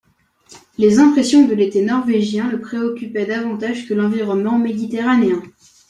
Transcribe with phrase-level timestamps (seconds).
[0.79, 5.43] Les impressions de l'été norvégien le préoccupaient davantage que l'environnement méditerranéen.